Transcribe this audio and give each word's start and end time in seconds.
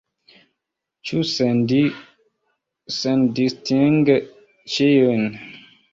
Ĉu 1.09 1.19
sendistinge 1.31 4.17
ĉiujn? 4.77 5.29